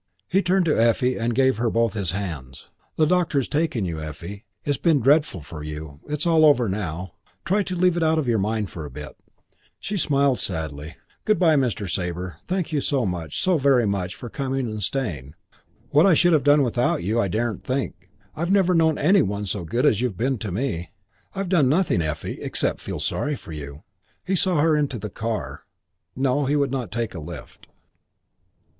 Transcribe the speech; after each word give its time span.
He 0.27 0.41
turned 0.41 0.65
to 0.65 0.75
Effie 0.75 1.15
and 1.15 1.35
gave 1.35 1.57
her 1.57 1.69
both 1.69 1.93
his 1.93 2.09
hands. 2.09 2.71
"The 2.95 3.05
doctor's 3.05 3.47
taking 3.47 3.85
you, 3.85 3.99
Effie. 4.01 4.45
It's 4.65 4.79
been 4.79 4.99
dreadful 4.99 5.41
for 5.41 5.61
you. 5.61 5.99
It's 6.07 6.25
all 6.25 6.43
over 6.43 6.67
now. 6.67 7.13
Try 7.45 7.61
to 7.61 7.75
leave 7.75 7.95
it 7.97 8.01
out 8.01 8.17
of 8.17 8.27
your 8.27 8.39
mind 8.39 8.71
for 8.71 8.83
a 8.83 8.89
bit." 8.89 9.15
She 9.79 9.97
smiled 9.97 10.39
sadly. 10.39 10.95
"Good 11.23 11.37
by, 11.37 11.55
Mr. 11.55 11.87
Sabre. 11.87 12.37
Thank 12.47 12.71
you 12.71 12.81
so 12.81 13.05
much, 13.05 13.43
so 13.43 13.57
very 13.59 13.85
much, 13.85 14.15
for 14.15 14.27
coming 14.27 14.65
and 14.67 14.81
staying. 14.81 15.35
What 15.91 16.07
I 16.07 16.15
should 16.15 16.33
have 16.33 16.43
done 16.43 16.63
without 16.63 17.03
you 17.03 17.21
I 17.21 17.27
daren't 17.27 17.63
think. 17.63 18.09
I've 18.35 18.51
never 18.51 18.73
known 18.73 18.97
any 18.97 19.21
one 19.21 19.45
so 19.45 19.65
good 19.65 19.85
as 19.85 20.01
you've 20.01 20.17
been 20.17 20.39
to 20.39 20.51
me." 20.51 20.89
"I've 21.35 21.47
done 21.49 21.69
nothing, 21.69 22.01
Effie, 22.01 22.41
except 22.41 22.79
feel 22.81 22.97
sorry 22.97 23.35
for 23.35 23.51
you." 23.51 23.83
He 24.25 24.35
saw 24.35 24.61
her 24.61 24.75
into 24.75 24.97
the 24.97 25.11
car. 25.11 25.65
No, 26.15 26.45
he 26.47 26.55
would 26.55 26.71
not 26.71 26.91
take 26.91 27.13
a 27.13 27.19
lift. 27.19 27.67